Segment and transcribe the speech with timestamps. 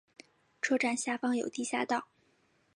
[0.63, 2.07] 车站下方有地下道。